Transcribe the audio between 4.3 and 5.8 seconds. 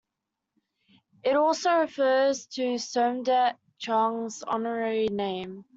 honorary name.